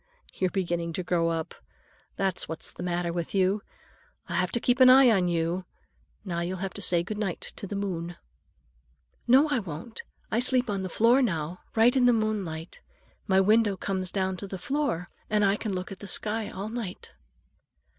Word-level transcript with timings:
"You're 0.33 0.49
beginning 0.49 0.93
to 0.93 1.03
grow 1.03 1.29
up, 1.29 1.53
that's 2.15 2.49
what's 2.49 2.73
the 2.73 2.81
matter 2.81 3.13
with 3.13 3.35
you. 3.35 3.61
I'll 4.27 4.35
have 4.37 4.51
to 4.53 4.59
keep 4.59 4.79
an 4.79 4.89
eye 4.89 5.11
on 5.11 5.27
you. 5.27 5.65
Now 6.25 6.39
you'll 6.39 6.57
have 6.57 6.73
to 6.73 6.81
say 6.81 7.03
good 7.03 7.19
night 7.19 7.53
to 7.57 7.67
the 7.67 7.75
moon." 7.75 8.15
"No, 9.27 9.47
I 9.49 9.59
won't. 9.59 10.01
I 10.31 10.39
sleep 10.39 10.71
on 10.71 10.81
the 10.81 10.89
floor 10.89 11.21
now, 11.21 11.59
right 11.75 11.95
in 11.95 12.05
the 12.07 12.13
moonlight. 12.13 12.81
My 13.27 13.39
window 13.39 13.77
comes 13.77 14.09
down 14.11 14.37
to 14.37 14.47
the 14.47 14.57
floor, 14.57 15.07
and 15.29 15.45
I 15.45 15.55
can 15.55 15.71
look 15.71 15.91
at 15.91 15.99
the 15.99 16.07
sky 16.07 16.49
all 16.49 16.69
night." 16.69 17.11